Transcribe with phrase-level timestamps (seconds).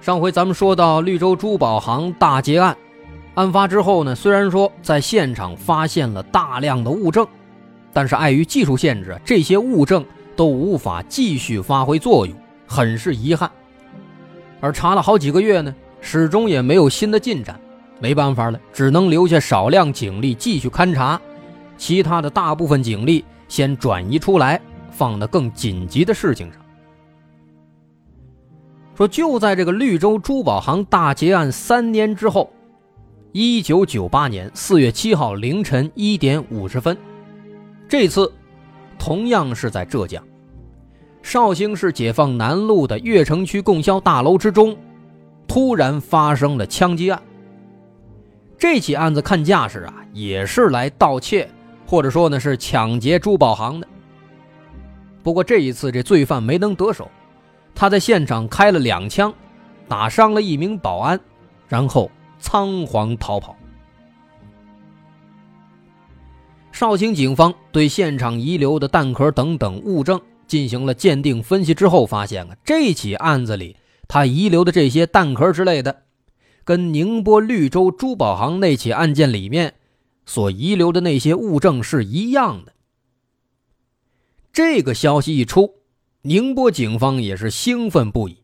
[0.00, 2.76] 上回咱们说到绿洲珠宝行大劫案，
[3.34, 7.26] 案发之后呢，虽然说在现场发现了大量的物证，
[7.92, 10.04] 但是碍于技术限制，这些物证
[10.36, 12.34] 都无法继续发挥作用，
[12.66, 13.50] 很是遗憾。
[14.60, 17.60] 而查了好几个月呢，始终也没有新的进展，
[18.00, 21.20] 没办法了，只能留下少量警力继续勘查。
[21.76, 26.60] 其他的大部分警力先转移出来，放到更紧急的事情上。
[28.98, 32.52] 说就在这个绿洲珠宝行大劫案三年之后，
[33.30, 36.98] 一九九八年四月七号凌晨一点五十分，
[37.88, 38.32] 这次
[38.98, 40.20] 同样是在浙江
[41.22, 44.76] 绍兴市解放南路的越城区供销大楼之中，
[45.46, 47.22] 突然发生了枪击案。
[48.58, 51.48] 这起案子看架势啊，也是来盗窃。
[51.86, 53.86] 或者说呢是抢劫珠宝行的。
[55.22, 57.08] 不过这一次这罪犯没能得手，
[57.80, 59.32] 他在现场开了两枪，
[59.86, 61.20] 打伤了一名保安，
[61.68, 63.56] 然后仓皇逃跑。
[66.72, 73.76] 绍兴警方对现场遗留的弹壳等等物证进行了鉴定分析之后，发现啊，这起案子里
[74.08, 76.02] 他遗留的这些弹壳之类的，
[76.64, 79.74] 跟宁波绿洲珠宝行那起案件里面。
[80.26, 82.72] 所遗留的那些物证是一样的。
[84.52, 85.76] 这个消息一出，
[86.28, 88.42] 宁波警方也是兴奋不已。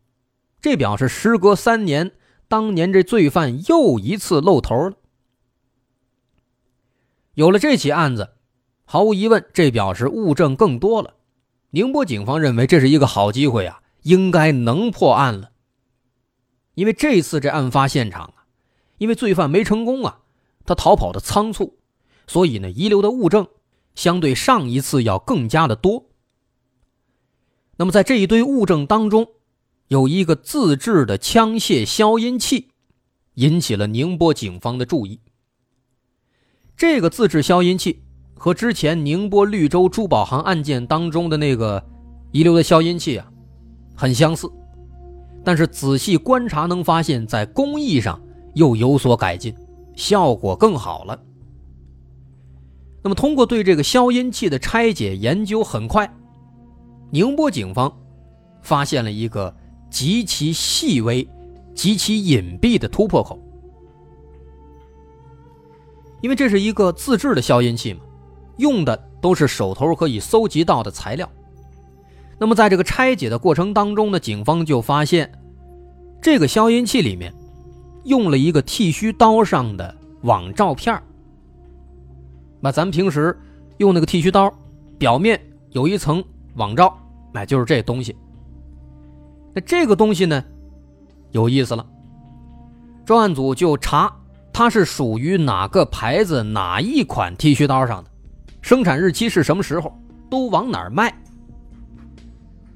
[0.59, 2.13] 这表示时隔三年，
[2.47, 4.95] 当年这罪犯又一次露头了。
[7.35, 8.37] 有了这起案子，
[8.85, 11.13] 毫无疑问，这表示物证更多了。
[11.69, 15.51] 宁波警方认为这是一个好机会啊，应该能破案了。
[16.73, 18.45] 因为这次这案发现场啊，
[18.97, 20.21] 因为罪犯没成功啊。
[20.65, 21.77] 他逃跑的仓促，
[22.25, 23.47] 所以呢，遗留的物证
[23.93, 26.09] 相对上一次要更加的多。
[27.77, 29.27] 那么，在这一堆物证当中，
[29.89, 32.69] 有一个自制的枪械消音器，
[33.33, 35.19] 引起了宁波警方的注意。
[36.77, 38.03] 这个自制消音器
[38.33, 41.83] 和之前宁波绿洲珠宝行案件当中的那个
[42.31, 43.31] 遗留的消音器啊，
[43.95, 44.49] 很相似，
[45.43, 48.21] 但是仔细观察能发现，在工艺上
[48.53, 49.55] 又有所改进。
[49.95, 51.17] 效果更好了。
[53.01, 56.13] 那么，通过对这个消音器的拆解研究，很快，
[57.15, 57.89] 宁波警方
[58.61, 59.55] 发现了一个
[59.89, 61.25] 极其细微、
[61.73, 63.39] 极其隐蔽的突破口。
[66.19, 68.01] 因为这是一个自制的消音器嘛，
[68.57, 71.31] 用的都是手头可以搜集到的材料。
[72.37, 75.31] 那么，在这个拆解的过程当中呢，警方就发现，
[76.21, 77.33] 这个消音器里面。
[78.03, 81.01] 用了一个剃须刀上的网罩片
[82.61, 83.35] 那咱们平时
[83.77, 84.53] 用那个剃须刀，
[84.99, 86.95] 表面有一层网罩，
[87.35, 88.15] 那就是这东西。
[89.53, 90.41] 那这个东西呢，
[91.31, 91.85] 有意思了。
[93.05, 94.09] 专案组就查
[94.53, 98.09] 它是属于哪个牌子、哪一款剃须刀上的，
[98.61, 99.93] 生产日期是什么时候，
[100.29, 101.13] 都往哪儿卖。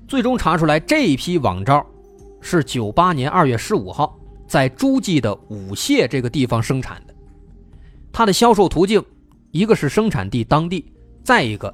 [0.09, 1.85] 最终查出来，这一批网罩
[2.41, 4.13] 是九八年二月十五号。
[4.45, 7.13] 在诸暨的武蟹这个地方生产的，
[8.11, 9.01] 它的销售途径，
[9.51, 10.91] 一个是生产地当地，
[11.23, 11.73] 再一个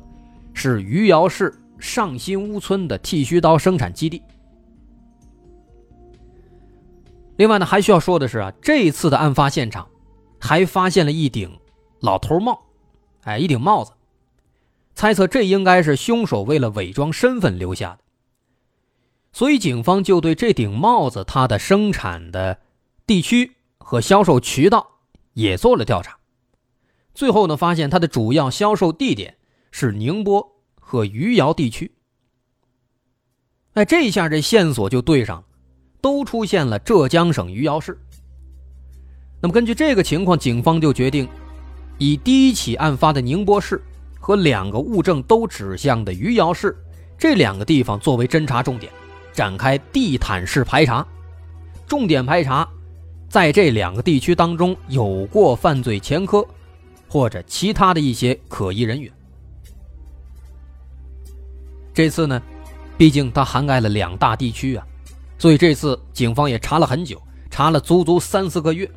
[0.53, 1.51] 是余姚市
[1.85, 4.21] 上新屋村的剃须刀生产基地。
[7.37, 9.87] 另外呢，还需要说的是啊，这次的案发现场
[10.39, 11.59] 还发现了一顶
[11.99, 12.65] 老头帽，
[13.23, 13.91] 哎，一顶帽子，
[14.95, 17.99] 猜测这应该是凶手为了伪装身份留下的。
[19.31, 22.59] 所以警方就对这顶帽子它的生产的。
[23.07, 24.87] 地区和销售渠道
[25.33, 26.17] 也做了调查，
[27.13, 29.37] 最后呢，发现它的主要销售地点
[29.69, 30.54] 是宁波
[30.87, 31.91] 和余姚地区。
[33.73, 35.43] 哎，这下这线索就对上了，
[35.99, 37.99] 都出现了浙江省余姚市。
[39.41, 41.27] 那么根据这个情况，警方就决定
[41.97, 43.81] 以第一起案发的宁波市
[44.19, 46.77] 和两个物证都指向的余姚市
[47.17, 48.91] 这两个地方作为侦查重点，
[49.33, 51.05] 展开地毯式排查，
[51.87, 52.67] 重点排查。
[53.27, 56.45] 在这两个地区当中有过犯罪前科，
[57.09, 59.11] 或者其他的一些可疑人员。
[61.95, 62.39] 这次呢，
[62.97, 64.85] 毕竟它涵盖了两大地区啊，
[65.39, 67.19] 所以这次警方也查了很久，
[67.49, 68.87] 查了足足三四个月。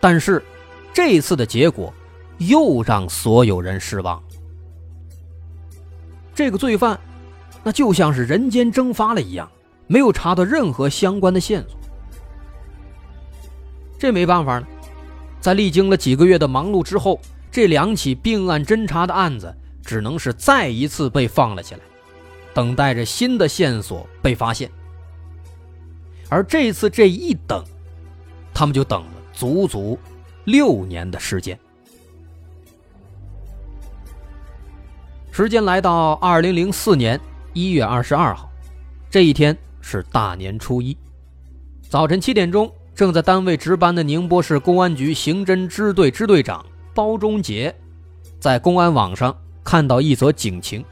[0.00, 0.44] 但是
[0.92, 1.94] 这次的结果
[2.38, 4.20] 又让所有人失望。
[6.34, 6.98] 这个罪犯，
[7.62, 9.48] 那就像是人间蒸发了一样，
[9.86, 11.78] 没有查到任何相关的线索。
[13.96, 14.66] 这没办法了，
[15.40, 19.52] 在历经了几个月的忙碌之后，这两起并案侦查的案子
[19.84, 21.80] 只能是再一次被放了起来，
[22.58, 24.68] 等待着新的线索被发现。
[26.28, 27.64] 而这次这一等，
[28.52, 29.96] 他们就等了足足
[30.42, 31.56] 六年的时间。
[35.30, 37.20] 时间来到二零零四年
[37.52, 38.50] 一月二十二号，
[39.08, 40.96] 这一天是大年初一，
[41.88, 42.68] 早晨七点钟。
[42.92, 47.72] 正在单位值班的宁波市公安局刑侦支队支队长包忠杰，
[48.40, 49.32] 在公安网上
[49.62, 50.84] 看到一则警情，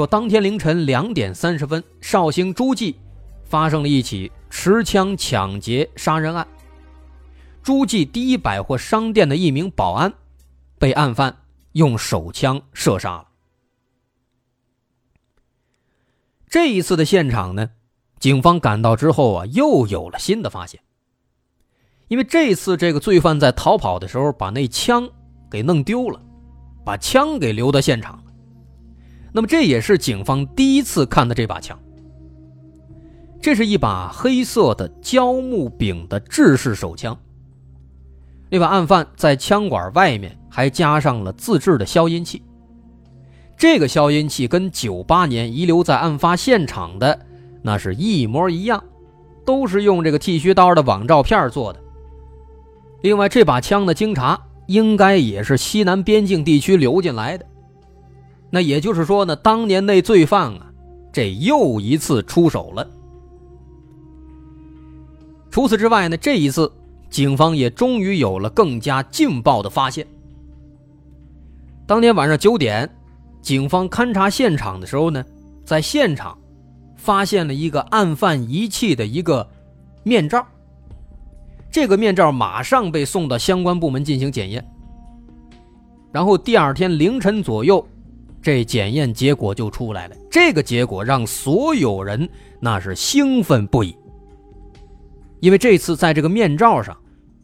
[0.00, 2.96] 说当天凌晨两点三十分，绍兴诸暨
[3.44, 6.48] 发生了一起持枪抢劫杀人案，
[7.62, 10.10] 诸暨第一百货商店的一名保安
[10.78, 11.36] 被案犯
[11.72, 13.26] 用手枪射杀了。
[16.48, 17.68] 这一次的现场呢？
[18.18, 20.80] 警方赶到之后啊，又有了新的发现。
[22.08, 25.06] 因为这次这个罪犯在逃跑的时候把那枪
[25.50, 26.18] 给弄丢了，
[26.86, 28.19] 把枪给留在现场。
[29.32, 31.78] 那么这也是警方第一次看到这把枪。
[33.40, 37.16] 这是一把黑色的胶木柄的制式手枪。
[38.50, 42.42] 那把案犯在枪管外面还加上了自制的消音器。
[43.56, 47.26] 这个消音器跟九八年遗留在案发现场的。
[47.62, 48.82] 那是一模一样，
[49.44, 51.80] 都是用这个剃须刀的网照片做的。
[53.02, 57.46] 另外，这把枪的经查应该也是西南边境地区流进来的。
[58.50, 60.72] 那也就是说呢，当年那罪犯啊，
[61.12, 62.86] 这又一次出手了。
[65.50, 66.70] 除此之外呢，这一次
[67.08, 70.06] 警方也终于有了更加劲爆的发现。
[71.86, 72.88] 当天晚上九点，
[73.40, 75.24] 警方勘察现场的时候呢，
[75.64, 76.36] 在现场。
[77.02, 79.48] 发现了一个案犯遗弃的一个
[80.02, 80.46] 面罩，
[81.70, 84.62] 这个面罩马上被送到相关部门进行检验。
[86.12, 87.82] 然后第二天凌晨左右，
[88.42, 90.16] 这检验结果就出来了。
[90.30, 92.28] 这个结果让所有人
[92.60, 93.94] 那是兴奋不已，
[95.40, 96.96] 因为这次在这个面罩上，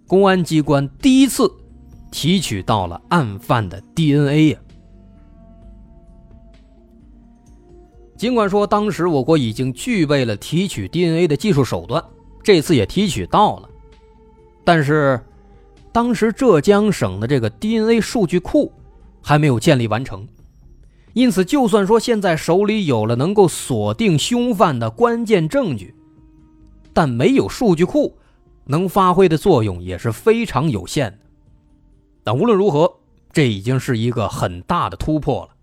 [0.07, 1.51] 公安机关第一次
[2.11, 4.59] 提取到了案犯的 DNA 呀。
[8.17, 12.03] 尽管说当时我国已经具备了提取 DNA 的技术手段，
[12.43, 13.69] 这次也提取到了，
[14.65, 15.21] 但是
[15.93, 18.73] 当时浙江省的这个 DNA 数据库
[19.21, 20.27] 还没有建立完成，
[21.17, 25.95] 因此就算说现在手里有了能够锁定凶犯的关键证据，
[26.93, 28.19] 但没有数据库
[28.67, 31.19] 能发挥的作用也是非常有限的。
[32.23, 32.99] 但无论如何，
[33.33, 35.57] 这已经是一个很大的突破了。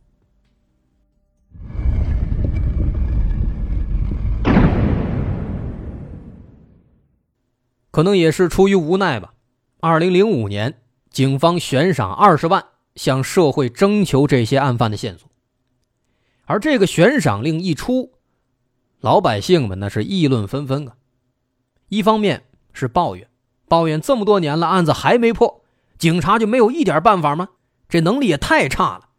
[7.91, 9.35] 可能也是出于无奈吧。
[9.81, 10.79] 二零零五年，
[11.11, 15.29] 警方悬赏二十万向社会征求这些案犯的线索，
[16.53, 18.11] 而这个悬赏令一出，
[18.99, 20.93] 老百姓们那是议论纷纷啊。
[21.89, 23.27] 一方面是抱怨，
[23.67, 25.63] 抱怨这么多年了，案子还没破，
[25.97, 27.49] 警察就没有一点办法吗？
[27.89, 29.09] 这能力也太差了。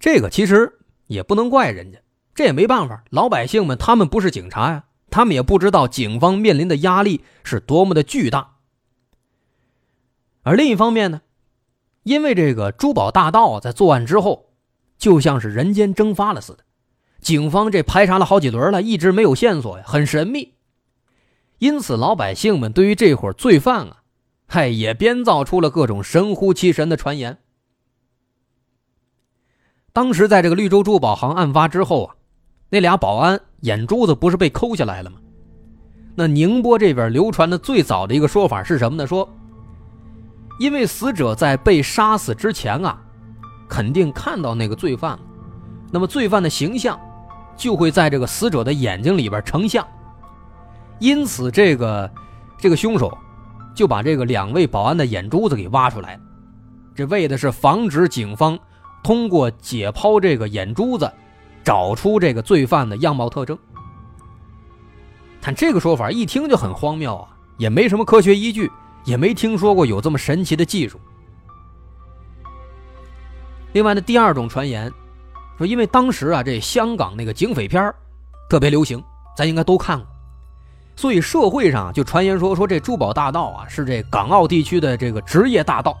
[0.00, 0.78] 这个其实
[1.08, 1.98] 也不能怪人家，
[2.34, 4.84] 这也没办法，老百姓们他们不是警察呀。
[5.10, 8.56] 他们也不知道警方面临的压力是多么的巨大，
[10.42, 11.20] 而另一方面呢，
[12.02, 14.45] 因为这个珠宝大盗在作案之后，
[14.98, 16.64] 就像是人间蒸发了似的，
[17.20, 20.54] 警方这排查了好几轮了，一直没有线索呀，很神秘。
[21.58, 24.02] 因此，老百姓们对于这伙罪犯啊，
[24.46, 27.38] 嗨，也编造出了各种神乎其神的传言。
[29.92, 32.16] 当时在这个绿洲珠宝行案发之后啊，
[32.70, 33.40] 那俩保安。
[33.60, 35.16] 眼珠子不是被抠下来了吗？
[36.14, 39.06] 那宁波这边流传的最早的一个说法是什么呢？
[39.06, 39.28] 说，
[40.60, 43.02] 因为死者在被杀死之前啊，
[43.68, 45.20] 肯定看到那个罪犯了，
[45.90, 46.98] 那么罪犯的形象
[47.56, 49.86] 就会在这个死者的眼睛里边成像，
[50.98, 52.10] 因此这个
[52.58, 53.16] 这个凶手
[53.74, 56.18] 就把这个两位保安的眼珠子给挖出来，
[56.94, 58.58] 这为的是防止警方
[59.02, 61.10] 通过解剖这个眼珠子。
[61.64, 63.58] 找出这个罪犯的样貌特征，
[65.40, 68.70] 但这个说法一听就很荒谬啊，也没什么科学依据，
[69.04, 71.00] 也没听说过有这么神奇的技术。
[73.76, 74.90] 另外呢，第二种传言
[75.58, 77.94] 说，因为当时啊，这香港那个警匪片
[78.48, 79.04] 特别流行，
[79.36, 80.06] 咱应该都看过。
[80.96, 85.94] 所以社会上就传言说，说这珠宝大盗啊是这港澳地区的这个职业大盗，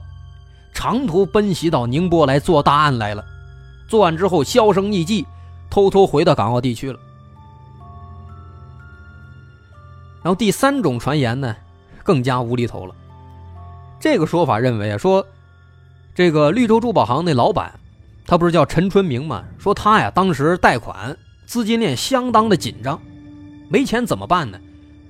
[0.72, 3.22] 长途奔袭到宁波来做大案来了，
[3.90, 5.26] 作案之后销声匿迹，
[5.68, 6.98] 偷偷回到港澳地区了。
[10.22, 11.54] 然后第三种传言呢，
[12.02, 12.94] 更加无厘头了。
[14.00, 15.26] 这个说法认为啊，说
[16.16, 17.78] 这个绿洲珠宝行那老板，
[18.26, 19.44] 他不是叫陈春明吗？
[19.58, 22.98] 说他呀当时贷款，资金链相当的紧张，
[23.68, 24.58] 没钱怎么办呢？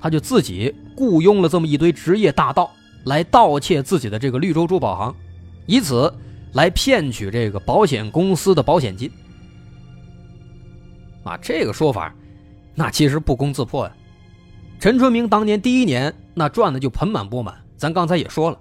[0.00, 2.68] 他就自己雇佣了这么一堆职业大盗
[3.04, 5.14] 来盗窃自己的这个绿洲珠宝行，
[5.66, 6.12] 以此
[6.54, 9.08] 来骗取这个保险公司的保险金。
[11.22, 12.12] 啊，这个说法，
[12.74, 13.92] 那其实不攻自破呀。
[14.80, 18.58] 陈春明当年第一年那赚的就盆满钵满，咱刚才也说了，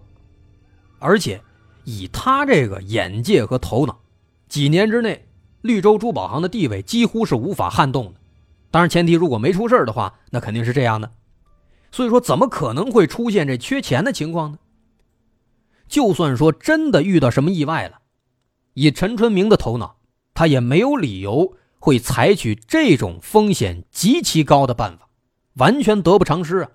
[0.99, 1.41] 而且
[1.85, 3.99] 以他这个眼界和头脑，
[4.49, 5.25] 几年之内
[5.61, 8.19] 绿洲珠宝行的地位几乎是无法撼动的。
[8.69, 11.11] 当然，前提如果没出事的话，那肯定是这样的。
[11.91, 14.57] 所以说，怎么可能会出现这缺钱的情况呢？
[15.87, 17.99] 就算说真的遇到什么意外了，
[18.73, 19.97] 以陈春明的头脑，
[20.33, 25.07] 他也没有理由会采取这种风险极其高的办法，
[25.53, 26.71] 完全得不偿失啊。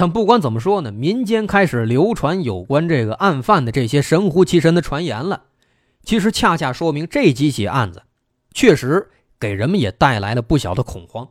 [0.00, 5.42] 但不管怎么说呢，民间开始流传有关这个案犯的这些神乎其神的传言了，
[6.02, 8.04] 其实恰恰说明这几起案子
[8.54, 11.28] 确实给人们也带来了不小的恐慌。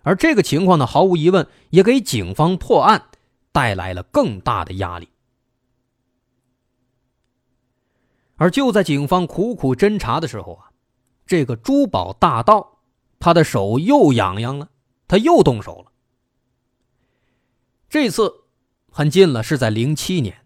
[0.00, 3.08] 而这个情况呢，毫无疑问也给警方破案
[3.52, 5.10] 带来了更大的压力。
[8.36, 10.70] 而就在警方苦苦侦查的时候啊，
[11.26, 12.78] 这个珠宝大盗
[13.20, 14.70] 他的手又痒痒了，
[15.06, 15.90] 他又动手了。
[17.94, 18.40] 这次
[18.90, 20.38] 很近了，是在零七年。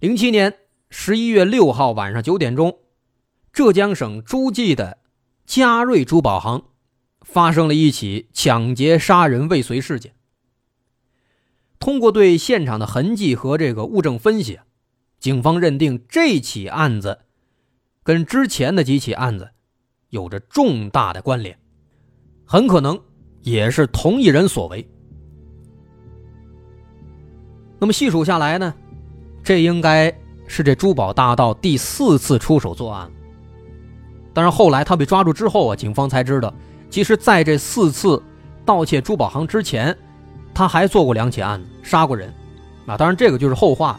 [0.00, 0.58] 零七年
[0.90, 2.80] 十一月六号晚上九点钟，
[3.54, 4.98] 浙江省诸暨的
[5.46, 6.64] 嘉瑞珠宝行。
[7.22, 10.12] 发生了一起抢劫杀人未遂事件。
[11.78, 14.60] 通过对现场的痕迹和这个物证分析，
[15.18, 17.20] 警方认定这起案子
[18.02, 19.52] 跟之前的几起案子
[20.10, 21.58] 有着重大的关联，
[22.44, 23.02] 很可能
[23.40, 24.86] 也是同一人所为。
[27.80, 28.72] 那么细数下来呢，
[29.42, 30.14] 这应该
[30.46, 33.10] 是这珠宝大盗第四次出手作案。
[34.32, 36.52] 但是后来他被抓住之后啊，警方才知道。
[36.90, 38.22] 其实，在这四次
[38.64, 39.96] 盗窃珠宝行之前，
[40.52, 42.32] 他还做过两起案子，杀过人。
[42.86, 43.98] 啊，当然这个就是后话。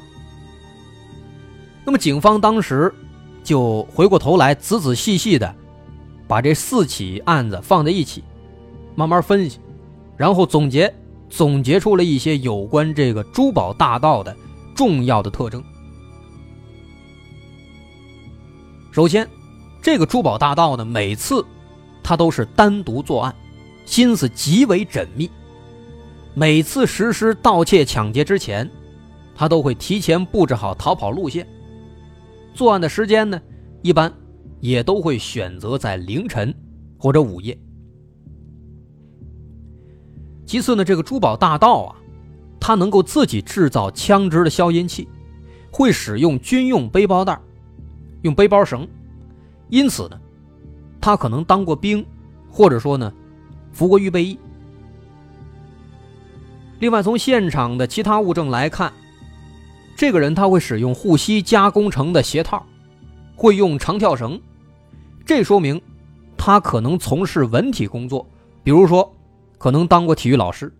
[1.83, 2.93] 那么，警方当时
[3.43, 5.55] 就回过头来，仔仔细细的
[6.27, 8.23] 把这四起案子放在一起，
[8.93, 9.59] 慢慢分析，
[10.17, 10.93] 然后总结，
[11.31, 14.35] 总结出了一些有关这个珠宝大盗的
[14.75, 15.63] 重要的特征。
[18.91, 19.27] 首先，
[19.81, 21.43] 这个珠宝大盗呢，每次。
[22.03, 23.33] 他都是单独作案，
[23.85, 25.29] 心思极为缜密。
[26.33, 28.69] 每次实施盗窃、抢劫之前，
[29.35, 31.47] 他都会提前布置好逃跑路线。
[32.55, 33.39] 作案的时间呢，
[33.83, 34.11] 一般
[34.59, 36.53] 也都会选择在凌晨
[36.97, 37.57] 或者午夜。
[40.51, 41.95] 其次呢，这个珠宝大盗啊，
[42.59, 45.07] 他能够自己制造枪支的消音器，
[45.71, 47.39] 会使用军用背包带，
[48.23, 48.85] 用背包绳，
[49.69, 50.19] 因此呢。
[50.99, 52.05] 他可能当过兵，
[52.49, 53.13] 或者说呢，
[53.71, 54.37] 服过预备役。
[56.79, 58.91] 另外，从现场的其他物证来看，
[59.95, 62.65] 这个人他会使用护膝加工成的鞋套，
[63.37, 64.37] 会用长跳绳，
[65.25, 65.81] 这说明
[66.35, 68.27] 他可能从事文体工作，
[68.65, 69.09] 比如说
[69.61, 70.75] 可能当过体育老师。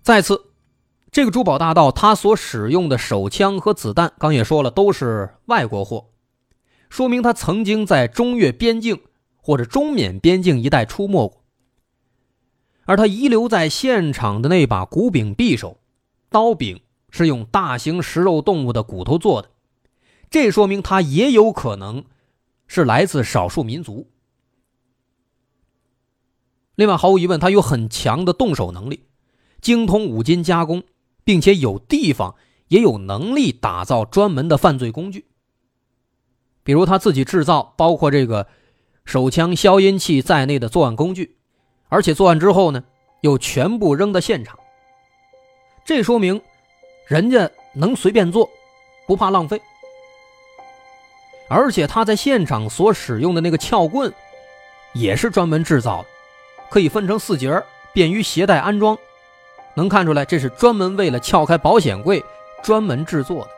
[0.00, 0.46] 再次，
[1.10, 6.12] 这个珠宝大盗他所使用的手枪和子弹，刚也说了，都是外国货。
[6.88, 9.02] 说明他曾经在中越边境
[9.36, 11.44] 或者中缅边境一带出没过，
[12.86, 15.78] 而他遗留在现场的那把古柄匕首，
[16.30, 19.50] 刀柄是用大型食肉动物的骨头做的，
[20.30, 22.02] 这说明他也有可能
[22.66, 24.10] 是来自少数民族。
[26.80, 29.04] 另外，毫无疑问，他有很强的动手能力，
[29.60, 30.82] 精通五金加工，
[31.24, 32.36] 并且有地方
[32.68, 35.26] 也有能力打造专门的犯罪工具。
[36.62, 38.46] 比如他自己制造包括这个
[39.04, 41.36] 手枪、消音器在内的作案工具，
[41.90, 42.82] 而且作案之后呢，
[43.20, 44.58] 又全部扔到现场。
[45.84, 46.40] 这说明
[47.06, 48.48] 人家能随便做，
[49.06, 49.60] 不怕浪费。
[51.50, 54.10] 而且他在现场所使用的那个撬棍，
[54.94, 56.08] 也是专门制造的，
[56.70, 57.62] 可以分成四节，
[57.92, 58.96] 便于携带安装。
[59.74, 62.22] 能看出来，这是专门为了撬开保险柜
[62.62, 63.50] 专门制作的。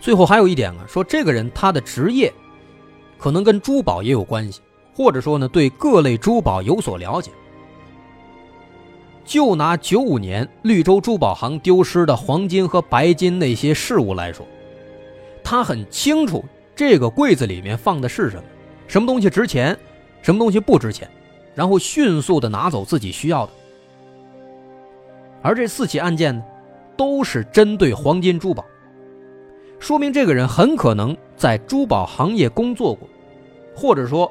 [0.00, 2.32] 最后还有一点啊，说这个人他的职业
[3.18, 4.60] 可能跟珠宝也有关系，
[4.94, 7.30] 或者说呢对各类珠宝有所了解。
[9.24, 14.46] 就拿九五年绿洲珠宝行丢失的黄金和白金那些事物来说，
[15.42, 16.44] 他很清楚
[16.76, 18.44] 这个柜子里面放的是什么，
[18.86, 19.76] 什么东西值钱，
[20.26, 21.08] 什么东西不值钱，
[21.54, 23.52] 然后迅速的拿走自己需要的。
[25.40, 26.42] 而这四起案件呢，
[26.96, 28.64] 都是针对黄金珠宝，
[29.78, 33.08] 说明这个人很可能在珠宝行业工作过，
[33.72, 34.28] 或者说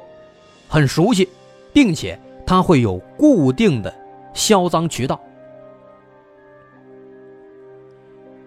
[0.68, 1.26] 很熟悉，
[1.72, 3.90] 并且他会有固定的。
[4.34, 5.18] 销赃渠道，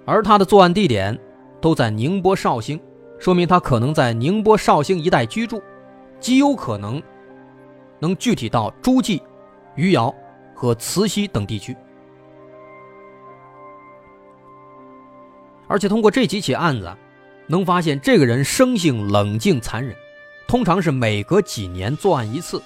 [0.05, 1.17] 而他的作案地点
[1.59, 2.79] 都在宁波绍兴，
[3.17, 5.59] 说明他可能在宁波绍兴一带居住，
[6.19, 7.01] 极有可能
[7.99, 9.21] 能具体到诸暨、
[9.75, 10.13] 余姚
[10.55, 11.75] 和慈溪等地区。
[15.67, 16.91] 而且通过这几起案子，
[17.45, 19.95] 能发现这个人生性冷静残忍，
[20.47, 22.61] 通常是每隔几年作案一次。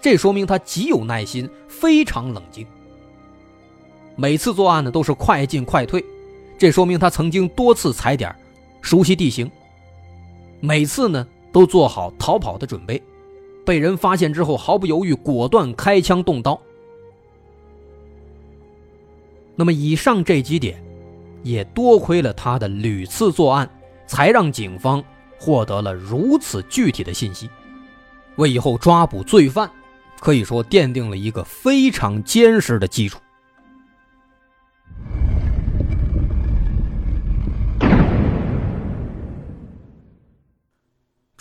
[0.00, 2.66] 这说明他极有耐心，非常冷静。
[4.16, 6.04] 每次作案呢都是快进快退，
[6.58, 8.34] 这说明他曾经多次踩点，
[8.82, 9.50] 熟悉地形。
[10.60, 13.02] 每次呢都做好逃跑的准备，
[13.64, 16.60] 被人发现之后毫不犹豫，果断开枪动刀。
[19.54, 20.82] 那么以上这几点，
[21.42, 23.68] 也多亏了他的屡次作案，
[24.06, 25.02] 才让警方
[25.38, 27.48] 获得了如此具体的信息，
[28.36, 29.70] 为以后抓捕罪犯。
[30.20, 33.18] 可以说奠定了一个非常坚实的基础。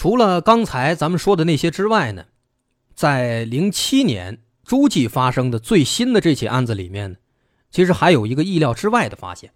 [0.01, 2.25] 除了刚才咱们说的那些之外呢，
[2.95, 7.17] 在零七年诸暨发生的最新的这起案子里面呢，
[7.69, 9.53] 其实还有一个意料之外的发现。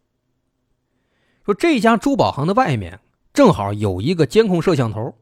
[1.43, 2.99] 说这家珠宝行的外面
[3.33, 5.15] 正好有一个监控摄像头，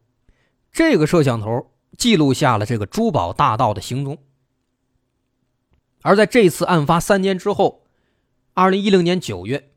[0.73, 1.71] 这个摄像头。
[1.97, 4.17] 记录下了这个珠宝大盗的行踪，
[6.01, 7.85] 而在这次案发三年之后，
[8.53, 9.71] 二零一零年九月，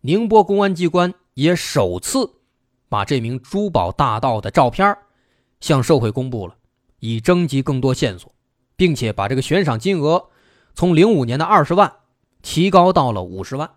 [0.00, 2.37] 宁波公安机关也首次
[2.88, 4.96] 把这名珠宝大盗的照片
[5.60, 6.56] 向社会公布了，
[7.00, 8.32] 以征集更多线索，
[8.76, 10.28] 并且把这个悬赏金额
[10.74, 11.92] 从零五年的二十万
[12.42, 13.70] 提高到了五十万。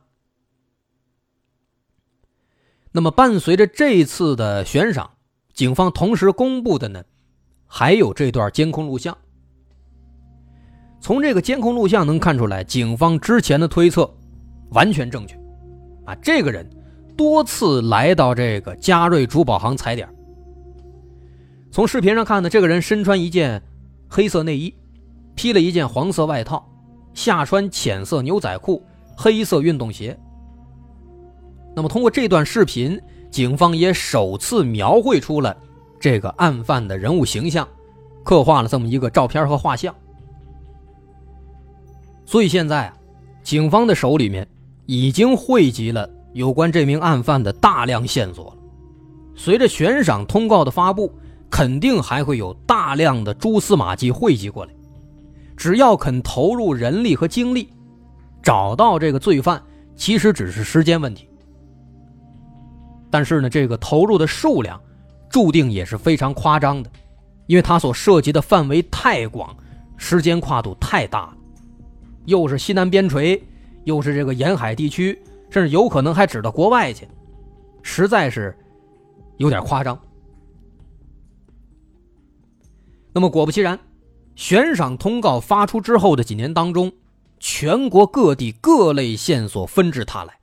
[2.91, 5.12] 那么，伴随着这次的悬赏，
[5.54, 7.04] 警方同时公布的呢？
[7.65, 9.17] 还有这段监控录像，
[11.00, 14.13] 从这个监控录像能看出来，警方之前的推测
[14.71, 15.36] 完全正确。
[16.06, 16.69] 啊，这个人
[17.21, 20.10] 多次来到这个嘉瑞珠宝行踩点。
[21.69, 23.62] 从视频上看呢，这个人身穿一件
[24.10, 24.73] 黑色内衣，
[25.36, 26.67] 披了一件黄色外套，
[27.13, 28.84] 下穿浅色牛仔裤、
[29.15, 30.17] 黑色运动鞋。
[31.75, 35.55] 那么，通过这段视频，警方也首次描绘出了。
[35.99, 37.67] 这个案犯的人物形象，
[38.23, 39.93] 刻画了这么一个照片和画像。
[42.25, 42.97] 所以现在啊，
[43.43, 44.47] 警方的手里面
[44.88, 48.58] 已经汇集了有关这名案犯的大量线索了。
[49.36, 51.12] 随着悬赏通告的发布，
[51.50, 54.72] 肯定还会有大量的蛛丝马迹汇集过来。
[55.56, 57.70] 只要肯投入人力和精力，
[58.41, 59.62] 找到这个罪犯，
[59.96, 61.30] 其实只是时间问题。
[63.10, 64.80] 但是呢，这个投入的数量。
[65.30, 66.91] 注定也是非常夸张的，
[67.48, 69.56] 因为它所涉及的范围太广，
[69.96, 71.34] 时间跨度太大了，
[72.26, 73.41] 又是西南边陲，
[73.86, 75.17] 又是这个沿海地区，
[75.52, 77.08] 甚至有可能还指到国外去，
[77.84, 78.58] 实在是
[79.38, 80.02] 有点夸张。
[83.14, 83.78] 那么果不其然，
[84.36, 86.94] 悬赏通告发出之后的几年当中，
[87.40, 90.40] 全国各地各类线索纷至沓来，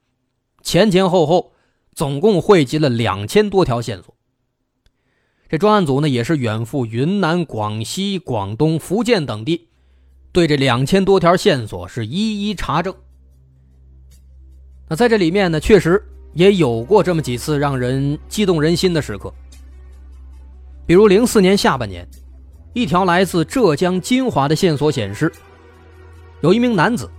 [0.62, 1.52] 前前后后
[1.94, 4.14] 总共汇集了两千多条线索。
[5.48, 9.68] 这专案组呢，也是远赴云南、广西、广东、福建等地，
[10.30, 12.94] 对这两千多条线索是一一查证。
[14.88, 19.32] 那在这里面呢，确实也有过这么几次让人激动人心的时刻。
[20.86, 22.08] 比如零四年下半年，
[22.72, 25.30] 一条来自浙江金华的线索显示，
[26.40, 27.10] 有一名男子，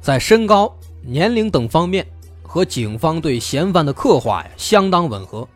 [0.00, 0.70] 在身高、
[1.02, 2.06] 年龄等方面
[2.42, 5.48] 和警方对嫌犯的刻画呀相当吻合。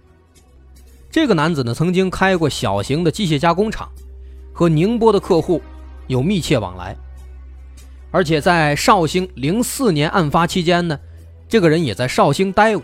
[1.10, 3.86] 这个男子呢，曾经开过小型的机械加工厂，
[4.52, 5.60] 和宁波的客户
[6.06, 6.96] 有密切往来，
[8.10, 10.98] 而且在绍兴零四年案发期间呢，
[11.50, 12.82] 这个人也在绍兴待过。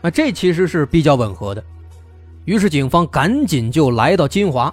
[0.00, 1.62] 那这其实是比较吻合的，
[2.44, 4.72] 于是警方赶紧就来到金华，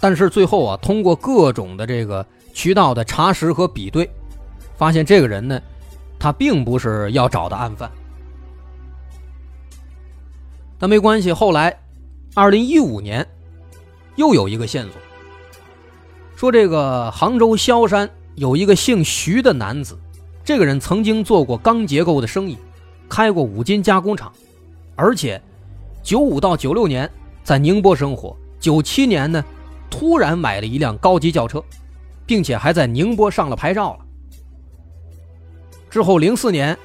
[0.00, 4.10] 但是最后啊，通过各种的这个渠道的查实和比对，
[4.76, 5.60] 发现这个人呢，
[6.18, 7.90] 他并不是要找的案犯。
[10.78, 11.78] 但没关系，后来，
[12.34, 13.26] 二零一五年，
[14.16, 14.94] 又有一个线索，
[16.34, 19.98] 说这个杭州萧山有一个姓徐的男子，
[20.44, 22.58] 这个人曾经做过钢结构的生意，
[23.08, 24.32] 开过五金加工厂，
[24.96, 25.40] 而且
[26.02, 27.08] 九五到九六年
[27.44, 29.44] 在宁波生活，九七年呢
[29.88, 31.62] 突然买了一辆高级轿车，
[32.26, 34.00] 并且还在宁波上了牌照了。
[35.88, 36.76] 之后零四年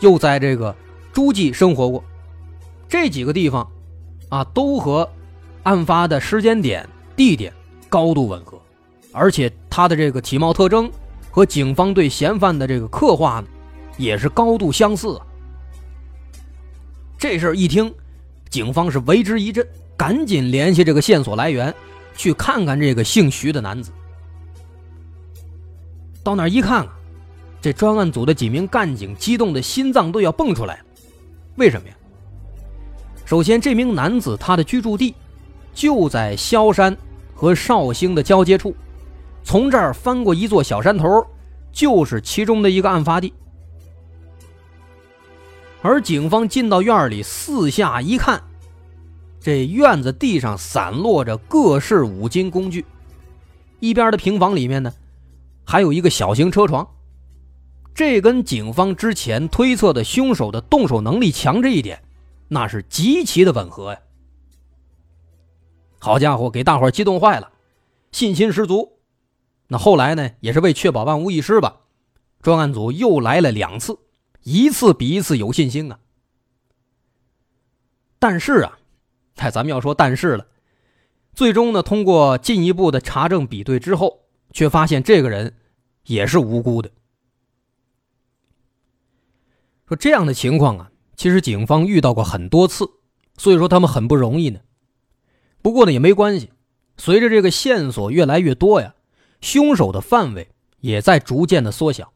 [0.00, 0.74] 又在这个
[1.12, 2.02] 诸暨生活过。
[2.88, 3.68] 这几个地方，
[4.28, 5.08] 啊，都和
[5.62, 7.52] 案发的时间点、地点
[7.88, 8.58] 高度吻合，
[9.12, 10.90] 而且他的这个体貌特征
[11.38, 13.46] 和警方对嫌犯的这个刻画呢，
[13.96, 15.16] 也是高度相似。
[17.16, 17.94] 这事儿一听，
[18.50, 19.64] 警方是为之一振，
[19.96, 21.72] 赶紧联系这个线索来源，
[22.16, 23.92] 去看看这个姓徐的男子。
[26.24, 26.84] 到那儿一看，
[27.60, 30.84] 这专案组的几名干警激动的心脏都要蹦出来了，
[31.54, 31.94] 为什么呀？
[33.24, 35.14] 首先，这名男子他的居住地
[35.72, 36.96] 就在萧山
[37.32, 38.74] 和绍兴的交接处，
[39.48, 41.26] 从这儿翻过一座小山头，
[41.72, 43.32] 就是其中的一个案发地。
[45.80, 48.42] 而警方进到院里，四下一看，
[49.40, 52.84] 这院子地上散落着各式五金工具，
[53.80, 54.92] 一边的平房里面呢，
[55.64, 56.86] 还有一个小型车床。
[57.94, 61.98] 这跟警方之前推测的凶手的动手能力强这一点。
[62.48, 63.98] 那是极其的吻合呀！
[65.98, 67.50] 好家伙，给大伙激动坏了，
[68.12, 68.97] 信心十足。
[69.68, 71.82] 那后来呢，也是为确保万无一失吧，
[72.42, 73.98] 专案组又来了两次，
[74.42, 76.00] 一次比一次有信心啊。
[78.18, 78.78] 但是啊，
[79.36, 80.46] 哎，咱们要说但是了，
[81.34, 85.54] 最终呢，通过进一步的查证比对之后，却发现这个人
[86.04, 86.90] 也是无辜的。
[89.86, 90.90] 说这样的情况啊。
[91.16, 92.88] 其实警方遇到过很多次，
[93.36, 94.60] 所以说他们很不容易呢。
[95.62, 96.52] 不过呢也没关系，
[96.96, 98.94] 随着这个线索越来越多呀，
[99.40, 100.48] 凶手的范围
[100.80, 102.12] 也在逐渐的缩小。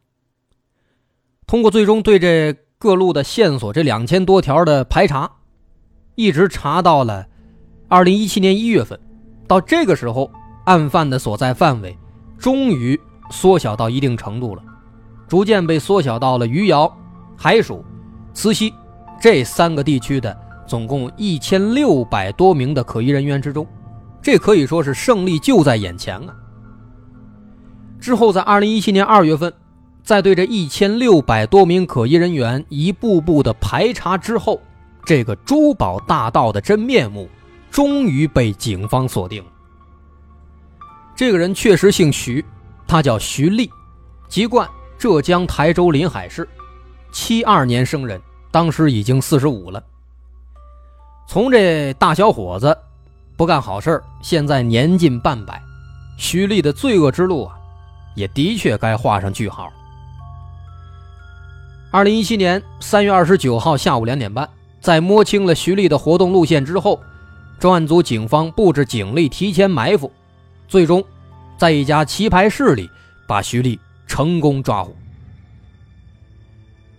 [1.46, 5.30] 通过最终对这各路的线索这两千多条的排查，
[6.14, 7.26] 一直查到了
[7.88, 8.98] 二零一七年一月份，
[9.46, 10.30] 到这个时候，
[10.64, 11.96] 案犯的所在范围
[12.38, 12.98] 终于
[13.30, 14.62] 缩小到一定程度了，
[15.28, 16.90] 逐渐被缩小到了余姚、
[17.36, 17.84] 海曙、
[18.32, 18.72] 慈溪。
[19.20, 23.64] 这三个地区的总共一千六百多名的可疑人员之中，
[24.20, 26.34] 这可以说是胜利就在眼前啊！
[28.02, 29.54] 之后在二零一七年二月份，
[30.02, 34.60] 在对这一千六百多名可疑人员一步步的排查之后，
[35.06, 37.28] 这个珠宝大盗的真面目
[37.70, 39.40] 终于被警方锁定。
[41.14, 42.44] 这个人确实姓徐，
[42.88, 43.70] 他叫徐立，
[44.28, 46.48] 籍贯浙江台州临海市，
[47.12, 48.20] 七二年生人。
[48.50, 49.82] 当时已经四十五了。
[51.26, 52.76] 从这大小伙子
[53.34, 55.62] 不干好事现在年近半百，
[56.18, 57.56] 徐丽的罪恶之路啊，
[58.14, 59.72] 也的确该画上句号。
[61.90, 64.48] 二零一七年三月二十九号下午两点半，
[64.80, 66.98] 在摸清了徐丽的活动路线之后，
[67.58, 70.10] 专案组警方布置警力提前埋伏，
[70.66, 71.04] 最终
[71.58, 72.88] 在一家棋牌室里
[73.26, 74.94] 把徐丽成功抓获。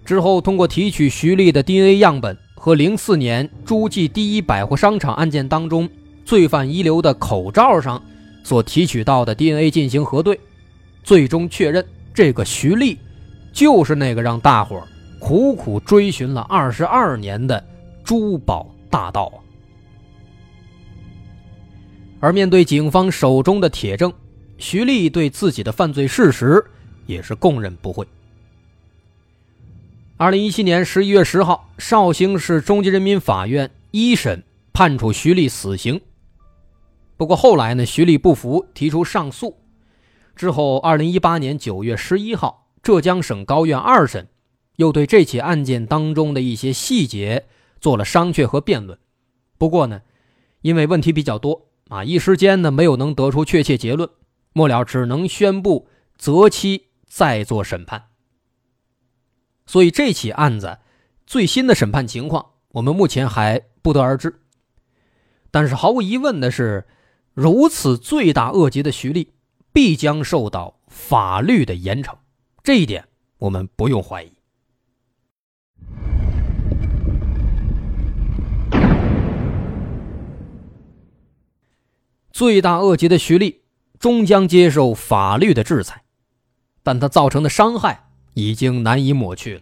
[0.06, 5.90] 之后，通过提取徐丽的 DNA 样本和零四年诸暨第一百货商场案件当中
[6.24, 8.02] 罪犯遗留的口罩上
[8.44, 10.40] 所提取到的 DNA 进行核对，
[11.04, 12.98] 最终确认这个徐丽
[13.52, 14.82] 就是那个让大伙
[15.20, 17.64] 苦苦追寻了二十二年的
[18.04, 19.32] 珠宝大盗。
[22.20, 24.12] 而面对警方手中的铁证，
[24.58, 26.64] 徐丽对自己的犯罪事实
[27.06, 28.08] 也是供认不讳。
[30.16, 36.00] 二零一七年十一月十号，绍兴市中级人民法院一审判处徐丽死刑。
[37.18, 39.58] 不过后来呢，徐丽不服，提出上诉。
[40.36, 44.28] 之后，二零一八年九月十一号，浙江省高院二审
[44.78, 47.46] 又对这起案件当中的一些细节
[47.80, 48.98] 做了商榷和辩论。
[49.58, 50.02] 不过呢，
[50.62, 54.10] 因为问题比较多啊，一时间呢没有能得出确切结论，
[54.54, 58.06] 末了只能宣布择期再做审判。
[59.66, 60.80] 所以这起案子
[61.28, 64.42] 最新的审判情况，我们目前还不得而知。
[65.52, 66.88] 但是毫无疑问的是，
[67.34, 69.33] 如此罪大恶极的徐丽
[69.74, 72.14] 必将受到法律的严惩，
[72.64, 73.06] 这一点
[73.40, 74.32] 我们不用怀疑。
[82.32, 83.64] 罪大恶极的徐丽
[84.00, 86.04] 终将接受法律的制裁，
[86.82, 88.00] 但他造成的伤害。
[88.36, 89.62] 已经难以抹去了。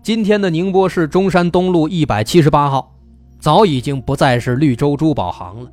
[0.00, 2.96] 今天的宁波市中山东路一百七十八号，
[3.40, 5.72] 早已经不再是绿洲珠宝行了，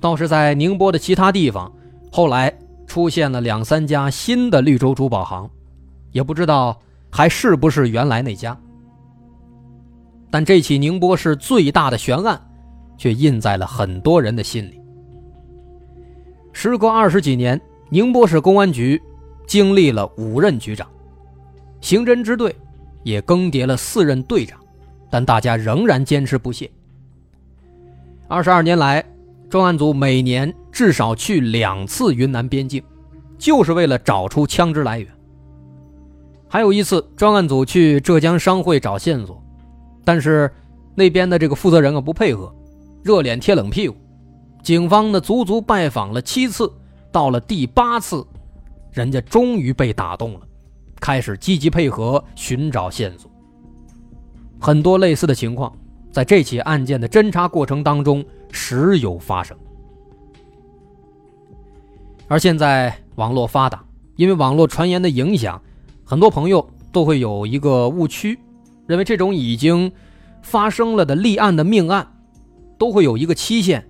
[0.00, 1.70] 倒是在宁波的其他地方，
[2.10, 2.52] 后来
[2.86, 5.48] 出现了两三家新的绿洲珠宝行，
[6.12, 6.78] 也不知道
[7.10, 8.58] 还是不是原来那家。
[10.30, 12.40] 但这起宁波市最大的悬案，
[12.96, 14.80] 却印在了很多人的心里。
[16.52, 19.00] 时隔二十几年，宁波市公安局
[19.46, 20.86] 经历了五任局长，
[21.80, 22.54] 刑侦支队
[23.04, 24.58] 也更迭了四任队长。
[25.10, 26.70] 但大家仍然坚持不懈。
[28.28, 29.02] 二十二年来，
[29.50, 32.82] 专案组每年至少去两次云南边境，
[33.38, 35.08] 就是为了找出枪支来源。
[36.48, 39.42] 还有一次，专案组去浙江商会找线索，
[40.04, 40.50] 但是
[40.94, 42.54] 那边的这个负责人啊不配合，
[43.02, 43.96] 热脸贴冷屁股。
[44.62, 46.70] 警方呢足足拜访了七次，
[47.10, 48.26] 到了第八次，
[48.92, 50.40] 人家终于被打动了，
[51.00, 53.30] 开始积极配合寻找线索。
[54.60, 55.74] 很多类似的情况，
[56.18, 59.56] 在这起案件的侦查过程当中时有发生。
[62.26, 63.84] 而现在网络发达，
[64.16, 65.62] 因为网络传言的影响，
[66.04, 68.36] 很多朋友都会有一个误区，
[68.88, 69.92] 认为这种已经
[70.42, 72.04] 发生了的立案的命案，
[72.76, 73.88] 都会有一个期限，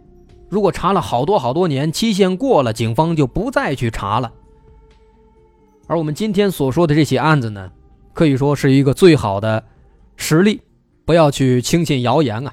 [0.50, 4.30] 如果查了好多好多年，期限过了，警方就不再去查了。
[5.86, 7.72] 而我们今天所说的这起案子呢，
[8.12, 9.64] 可以说是一个最好的。
[10.20, 10.60] 实例，
[11.08, 12.52] 不要去轻信谣言啊！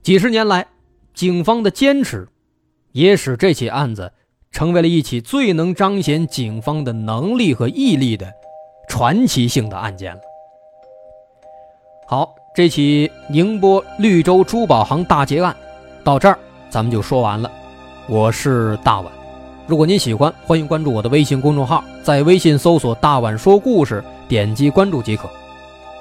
[0.00, 0.68] 几十年来，
[1.12, 2.28] 警方的坚持，
[2.92, 4.12] 也使这起案子
[4.52, 8.32] 成为了一起最能彰显警方的能力和毅力的
[8.88, 10.20] 传奇性的案件了。
[12.06, 15.56] 好，这起宁波绿洲珠宝行大劫案
[16.04, 16.38] 到这儿，
[16.70, 17.50] 咱们就说完了。
[18.08, 19.12] 我是大碗，
[19.66, 25.28] 如果您喜欢，欢迎关注我的微信公众号，在微信搜索“大碗说故事”，点击关注即可。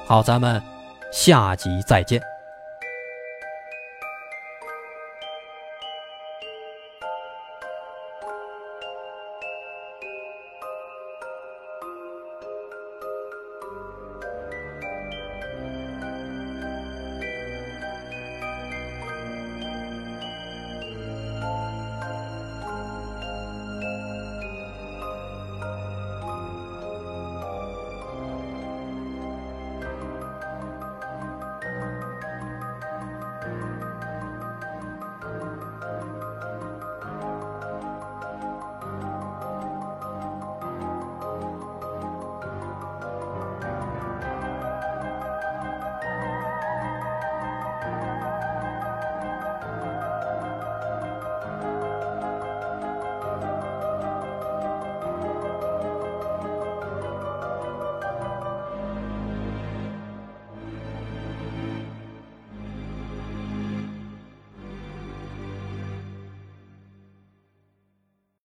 [0.08, 0.62] 好，咱们
[1.12, 2.37] 下集再见。